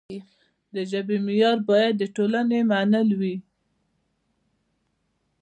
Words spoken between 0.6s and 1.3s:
د ژبې